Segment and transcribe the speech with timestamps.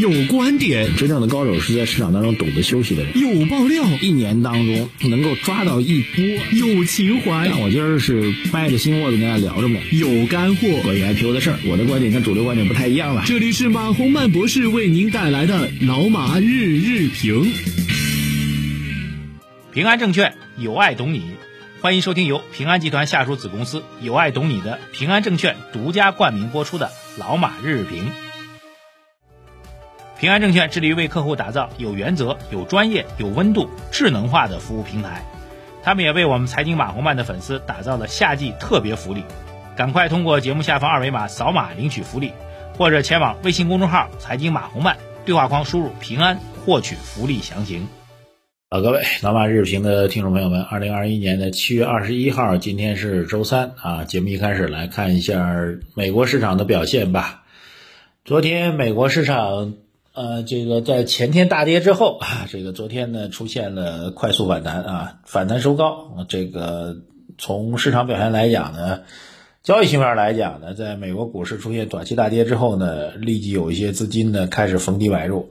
[0.00, 3.12] 有观点，真正的高手是在市场当中懂得休息的人。
[3.18, 6.24] 有爆料，一年当中能够抓到一波。
[6.52, 9.78] 有情怀，但我今儿是掰着心窝子跟大家聊着呢。
[9.92, 13.24] 有干货，关于 IPO 的事儿，我的观点跟主流观点不太一样了。
[13.26, 17.52] 这里是马洪曼博士为您带来的老马日日评。
[19.74, 21.24] 平安证券有爱懂你，
[21.82, 28.29] 欢迎收听由平安集团下属子公司有爱懂你的平安证券独家冠名播出的老马日日评。
[30.20, 35.24] 平安证券致力于为客户打造有原则、有专业、有温度、智能化的服务平台。
[35.82, 39.24] 他们也为我们财经马红漫的粉丝打造了夏季特别福利，
[39.74, 42.32] 赶快通过节目下方二维码扫码领取福利，
[42.76, 47.88] 或者前往微信公众号财经马红漫对话框输入平安获取福利详情。
[48.68, 54.04] 好，各位老马日评的听众朋友们，二零二一年的七月二十一号，今天是周三啊。
[54.04, 55.56] 节目一开始来看一下
[55.94, 57.44] 美国市场的表现吧。
[58.22, 59.76] 昨天美国市场。
[60.12, 66.26] 呃，这个在前天大跌之后啊，这个昨天呢出现了快速反弹啊，反弹收高。
[66.28, 66.96] 这个
[67.38, 69.02] 从市场表现来讲呢，
[69.62, 75.50] 交易行为来讲呢，在美国股市出现短期大跌之后呢，立即有一些资金呢开始逢低买入。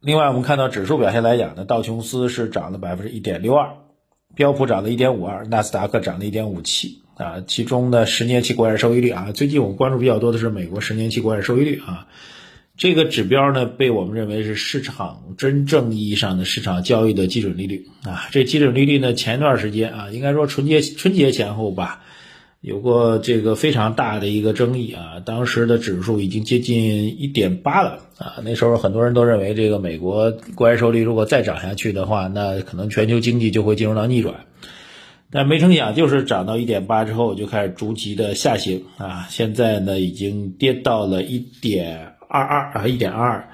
[0.00, 3.70] 另外，我们看到指数表现来讲呢，道琼斯是涨了百分之一点六二，
[4.34, 7.42] 标普涨了一点五二，纳斯达克涨了一点五七啊。
[7.46, 12.06] 其中呢，十年期国债收益率啊，最近我们关注比较多的是美国十年期国债收益率啊。
[12.80, 18.26] 这个指标呢，被我们认为是市场真正意义上的市场交易的基准利率啊。
[18.30, 22.02] 这基准利率呢，前段时间啊，应该说春节春节前后吧，
[22.62, 25.20] 有过这个非常大的一个争议啊。
[25.26, 28.40] 当时的指数已经接近一点八了啊。
[28.42, 34.46] 那时候很多人都认为，这个美国国债收益率如果再涨下去的话，那可能全球经济就会进入到逆转。
[35.30, 39.26] 但没成想，就是涨到一点八之后就开始逐级的下行啊。
[39.28, 42.14] 现在呢，已经跌到了一点。
[42.30, 43.48] 二二啊，一点二二。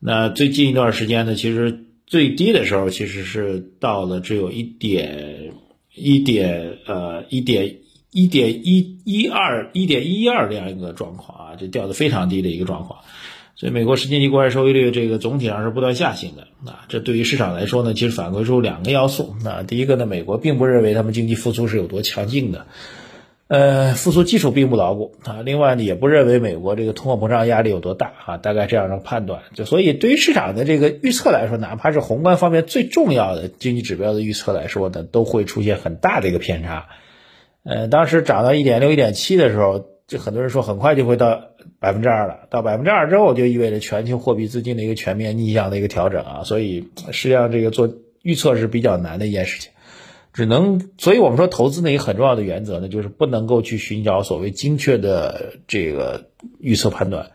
[0.00, 5.52] 那最近一段时间呢，其实最低的时候其实是到了只有一点
[5.94, 7.76] 一点呃一点
[8.10, 13.00] 一点一一二一点一二这样一个状况啊，就掉的非常低的一个状况。
[13.54, 16.86] 所以美国十年期国债收益率这个总体上是不断下行的啊。
[16.88, 19.36] 这对于市场来说呢，其实反馈出两个要素。
[19.44, 22.66] 那第一个呢，美国并不认为他们经济复苏是有多强劲的。
[23.48, 25.40] 呃，复苏基础并不牢固啊。
[25.42, 28.36] 另外呢，也不认为美国这个通货膨胀压力有多大啊。
[28.36, 36.88] 大概这样的判断，就所以对于市场的这个预测来说，哪怕是宏观方面最重要的经济指标的预测来说呢，都会出现很大的一个偏差。
[37.64, 41.40] 呃，当时涨到一点六、一点七的时候，就很多人说很快就会到
[41.80, 42.40] 百分之二了。
[42.50, 46.42] 到百分之二之后，就意味着全球货币资金的一个全面逆向的一个调整啊。
[46.44, 47.88] 所以实际上这个做
[48.20, 49.72] 预测是比较难的一件事情。
[50.38, 57.32] 只能，所以我们说投资呢，一个很重要的原则呢，就是不能够去寻找所谓精确的这个预测判断，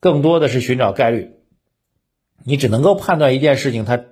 [0.00, 1.32] 更多的是寻找概率。
[2.44, 4.04] 你只能够判断一件事情，它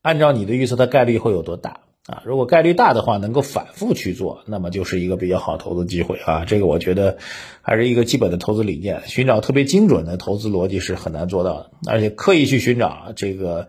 [0.00, 2.22] 按照你的预测，它概率会有多大啊？
[2.24, 6.46] 如果概率大的话，能够反复去做，那么就是一个比较好投资机会啊。
[6.46, 7.18] 这个我觉得
[7.60, 9.02] 还是一个基本的投资理念。
[9.04, 13.68] 寻找特别精准的投资逻辑是很难做到的，而且刻意去寻找这个。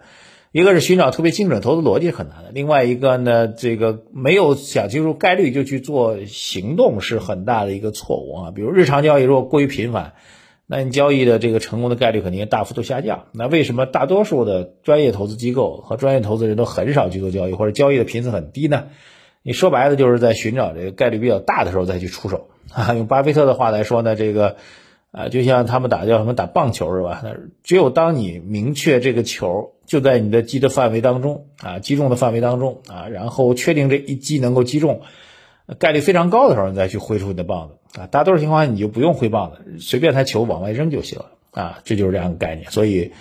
[0.55, 8.51] 一个是寻找特别精准投资逻辑很难的，另外一个呢，这个没有想清楚概率就去做行动是很大的一个错误啊。
[8.55, 10.13] 比如日常交易如果过于频繁，
[10.66, 13.25] 那你交易的这个成功的概率肯定大幅度下降。
[13.33, 18.85] 那为什么大多数的专业投资机构和专业投资人都很少去做交易，或者交易的频次很低呢？
[19.43, 22.93] 你说白了就是在寻找这个概率比较大的时候再去出手啊。
[22.93, 24.55] 用巴菲特的话来说呢，这个。
[25.11, 27.23] 啊，就像他们打叫什么打棒球是吧？
[27.63, 35.01] 只有当你明确这个球就在你的击的范围当中啊，击中的范围当中啊，然后确定这一击能够击中，
[35.79, 38.07] 概率非常高的时候，你再去挥出你的棒子啊。
[38.07, 41.79] 大多数情况下你就不用挥棒子，随便他球往外扔就行了啊。
[41.84, 42.72] 这就是这样的概念。
[42.72, 43.12] 所以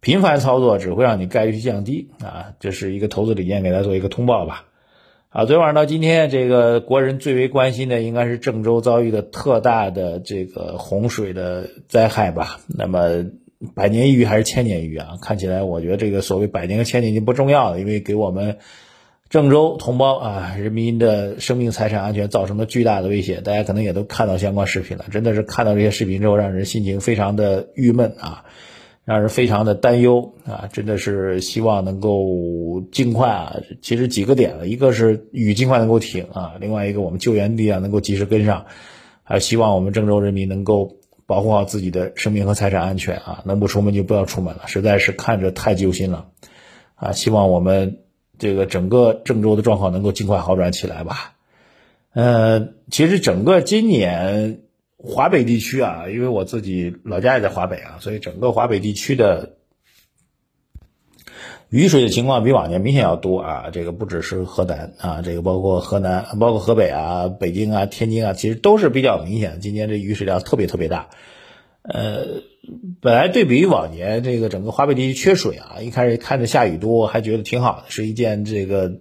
[0.00, 2.54] 频繁操作只会让你概率降低啊。
[2.60, 4.64] 这是一个投资理念，给大家做一个通报吧。
[5.28, 12.60] 啊，昨天晚上到今天，这个国人最为关心的应该是郑州遭遇的特大的这个洪水的灾害吧？
[12.68, 13.26] 那么
[13.74, 15.18] 百年一遇还是千年一遇啊？
[15.20, 18.58] 看起来，我觉得这个所谓百年和千年已经不重要了，因为给我们
[19.28, 23.40] 郑州同胞啊人民的生命财产安全造成了巨大的威胁。
[23.40, 28.44] 大家可能也都看到相关视频了，真的是看到这些视频之后，让人心情非常的郁闷啊。
[29.06, 30.68] 让人非常的担忧啊！
[30.72, 33.56] 真的是希望能够尽快啊。
[33.80, 38.66] 其实几个点了，一个是雨尽快能够停啊，另外一个我们救援力量能够及时跟上，
[39.22, 43.42] 还希望我们郑州人民能够保护好自己的生命和财产安全啊！
[43.44, 46.28] 能不出门就不要出门了，实在是看着太揪心了
[46.94, 47.12] 啊！
[47.12, 47.98] 希望我们
[48.38, 51.34] 这个整个郑州的状况能够尽快好转起来吧。
[52.12, 54.60] 呃，其实整个今年。
[54.98, 59.56] 华北地区啊，因为我自己老家也在华北啊，所以整个华北地区的
[61.68, 63.70] 雨水的情况比往年明显要多啊。
[63.72, 69.58] 这个不只是河南啊，这个包括河南、包括河北啊、北京啊、天津啊，其实都是比较明显的。
[69.58, 71.08] 今年这雨水量特别特别大。
[71.82, 72.42] 呃，
[73.00, 78.92] 本来对比于往年，这个整个华北地区缺水啊，一开始看着下雨多，还觉得挺好的，是一件这个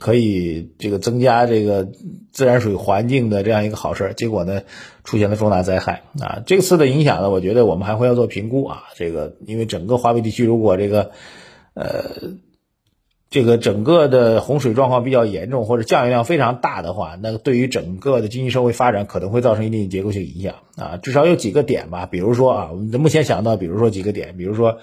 [0.00, 1.88] 可以这个增加这个
[2.32, 4.14] 自然水环境的这样一个好事。
[4.16, 4.62] 结果呢，
[5.04, 6.42] 出现了重大灾害啊！
[6.44, 8.82] 这次的影响呢，我觉得我们还会要做评估啊。
[8.96, 11.12] 这个因为整个华北地区如果这个
[11.74, 12.38] 呃。
[13.30, 20.98] 这个整个的洪水状况比较严重，或者降雨量非常大的话，那对于整个的经济社会发展可能会造成一定结构性影响啊。
[20.98, 24.78] 至少有几个点吧，比如说啊，我们目前想到，比如说几个点，比如说，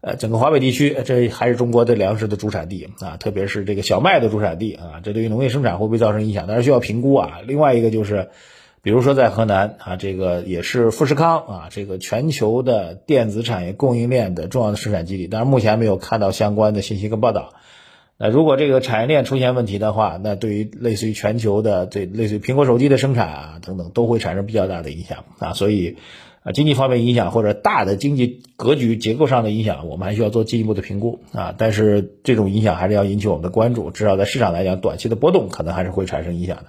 [0.00, 6.46] 呃，整个华北地区，这还是中国的粮食的主产地啊，特别是这个小麦的主产地啊，这对于农业生产会不会造成影响？
[6.46, 7.40] 当然需要评估啊。
[7.48, 8.28] 另外一个就是，
[8.82, 17.54] 比如说在河南啊，这个也是富士康啊，这个全球的电子产业供应链的重要的生产基地，但是目前没有看到相关的信息跟报道。
[18.16, 25.52] 那如果这个产业链出现问题的话，那对于类似于全球的这类似于苹果手机的生产啊等等，都会产生比较大的影响啊。
[25.52, 25.96] 所以
[26.42, 31.54] 啊，经济方面影响或者大的经济格局结构上的影响，我们还需要做进一步的评估啊。
[31.56, 36.64] 但是这种影响还是要引起我们的关注，至少在市场来讲，短期的波动可能还是会产生影响的。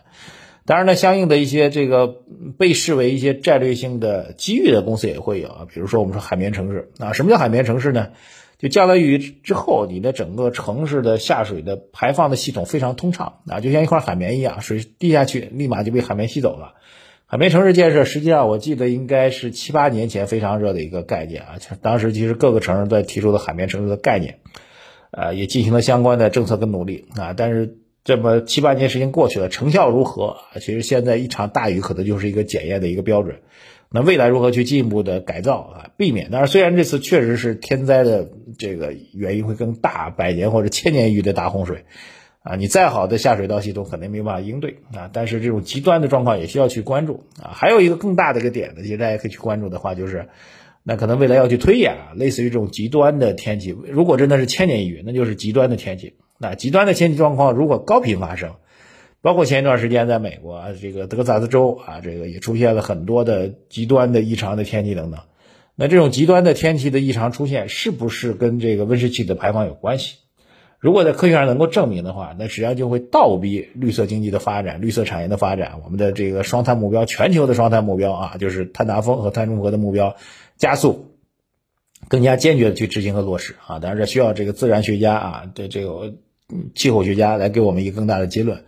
[0.70, 2.22] 当然呢，相应的一些这个
[2.60, 8.10] 被视为一些战略性的机遇的公司也会有啊，比如说我们说海绵城市啊，什么叫海绵城市呢？
[8.60, 16.74] 就降了雨之后，你的整个城市的下水的排放的系统非常通畅啊，就像一块海绵一样，水滴下去立马就被海绵吸走了。
[17.26, 24.38] 海绵城市建设实际上我记得应该是七八年前非常热的一个概念啊，当时其实各个城市在提出的海绵城市的概念，
[25.10, 30.38] 呃，也进行了相关的政策跟努力啊，但是这么七八年时间过去了，成效如何？
[30.56, 33.42] 其实现在一场大雨可能就是一个检验的一个标准。
[33.92, 35.90] 那未来如何去进一步的改造啊？
[35.98, 36.30] 避免？
[36.32, 41.86] 但是虽然这次确实是天灾的这个原因会更大，百年或者千年一遇的大洪水，
[42.44, 45.10] 啊，你再好的下水道系统肯定没办法应对啊。
[45.12, 47.50] 但是这种极端的状况也需要去关注啊。
[47.54, 50.30] 还有一个更大的一个点呢，其实大家可以去关注的话，就是
[50.84, 56.14] 那可能未来要去推演啊，类似于这种极端的天气，如果真的是千年一遇，那就是极端的天气。
[56.40, 58.56] 那极端的天气状况如果高频发生。
[59.22, 65.20] 包括前一段时间在美国啊，这个德克萨斯州啊，这个也出现了很多的极端的异常的天气等等。
[65.76, 70.16] 那这种极端的天气的异常出现，是不是跟这个温室气体的排放有关系？
[70.80, 80.16] 如果在科学上能够证明的话，那实际上就会倒逼绿色经济的发展、绿色产业的发展，我们的这个双碳目标、全球的双碳目标啊，就是碳达峰和碳中和的目标
[80.56, 81.18] 加速，
[82.08, 83.80] 更加坚决的去执行和落实啊。
[83.80, 86.14] 当然，这需要这个自然学家啊，对这个
[86.76, 88.64] 气候学家来给我们一个更大的结论。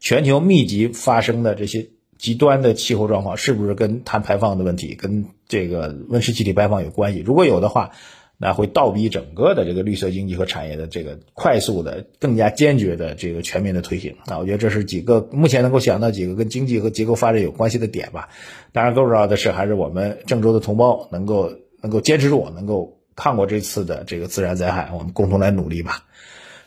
[0.00, 1.88] 全球密集发生的这些
[2.18, 7.20] 极端的气候状况，是不是跟碳排放的问题、跟这个温室气体排放有关系？
[7.20, 7.90] 如果有的话，
[8.36, 14.16] 那会倒逼整个的这个绿色经济和产业的这个快速的、更加坚决的这个全面的推行。
[14.26, 18.28] 啊，我觉得这是几个目前能够想到几个跟经济和结构发展有关系的点吧。
[18.72, 26.04] 当然，更重要的是还是我们郑州的同胞能够能够坚持住，能够抗过这次的这个自然灾害，我们共同来努力吧。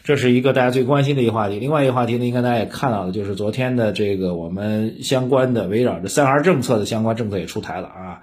[0.05, 1.57] 这是一个大家最关心的一个话题。
[1.57, 8.21] 另外一个话题呢，应该大家也看到了，就是昨天的这个我们相关的围绕着三孩政策的相关政策也出台了啊。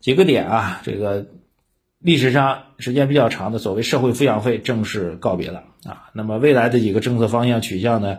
[0.00, 1.26] 几个点啊，这个
[2.00, 6.10] 历史上时间比较长的所谓社会抚养费正式告别了啊。
[6.14, 8.18] 那么未来的几个政策方向取向呢，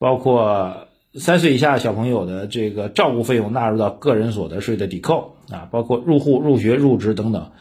[0.00, 7.52] 包括三岁以下小朋友的这个照顾费用纳入到个人所得税的抵扣啊，包括入户、入学、入职等等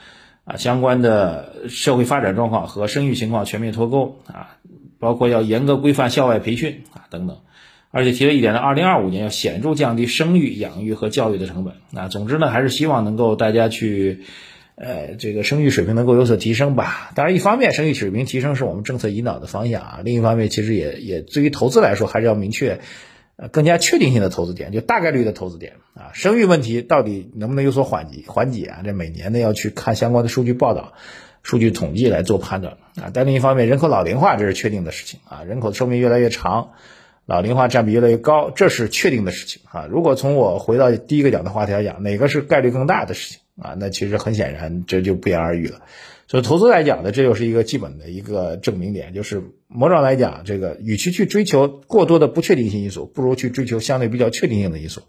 [0.46, 4.58] 啊相关的社会发展状况和生育情况全面脱钩啊。
[5.00, 7.38] 包括要严格规范校外培训啊等等，
[7.92, 12.08] 而且提了一点呢，二零二五年要显著降低生育、养育和教育的成本啊。
[12.10, 14.26] 总之呢，还是希望能够大家去，
[14.76, 17.12] 呃，这个生育水平能够有所提升吧。
[17.16, 22.80] 当然，一方面生育水平提升是我们政策引导的方向啊，另一方面其实也也对于投资来说还是要明确，
[23.38, 26.12] 呃，更加确定性的投资点，就大概率的投资点啊。
[26.14, 28.82] 生育问题到底能不能有所缓解缓解啊？
[28.84, 30.94] 这每年呢要去看相关的数据报道。
[31.44, 36.72] 数据统计来做判断啊，但另一方面，人口老龄化这是确定的事情啊，人口寿命越来越长，
[37.26, 39.88] 老龄化占比越来越高，这是确定的事情啊。
[39.90, 43.76] 如果从我回到第一个讲的话题来讲，哪个是概率更大的事情啊？
[43.80, 45.82] 那其实很显然这就不言而喻了。
[46.28, 55.02] 所以投资来讲呢，这又是一个基本的一个证明点，就是某种来讲，这个与其去追求过多的不确定性因素，不如去追求相对比较确定性的因素。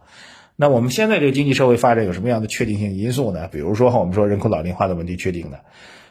[0.57, 3.49] 那我们现在这个经济社会发展有什么样的确定性因素呢？
[3.53, 5.61] 比如说我们说人口老龄化的问题确定的。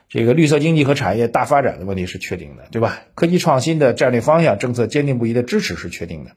[0.10, 3.04] 这个绿色经济和产业大发展的问题是确定的，对吧？
[3.14, 6.32] 科技创新的战略方向、政策坚定不移的支持是确定的。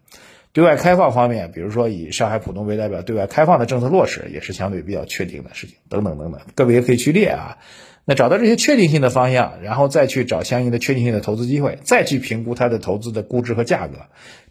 [0.53, 7.57] 对外开放方面，比如说以上海浦东为代表，对外开放的政策落实也是相对比较确定的事情，等等等等，各位也可以去列啊。
[8.05, 13.95] 那找到这些确定性的方向，然后再去找相应的确定性的投资机会，再去评估它的投资的估值和价格，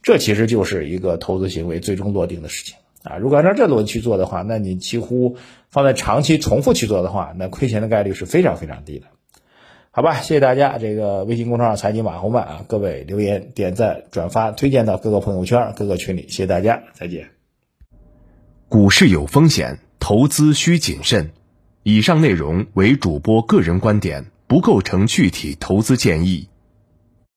[0.02, 3.18] 这其实就是一个投资行为最终落定的事情啊。
[3.18, 5.38] 如果按照这逻辑去做的话，那你几乎
[5.70, 9.08] 放在长期重复去做的话，那亏钱的概率是非常非常低的。
[9.94, 10.78] 好吧，谢谢大家。
[10.78, 17.28] 这个微信公众号财经马红漫啊，各位留言、点赞、转发、推荐到各个朋友圈、各个群里，谢谢大家，再见。
[18.70, 21.32] 股市有风险，投资需谨慎。
[21.84, 26.48] 以上内容为主播个人观点，不构成具体投资建议。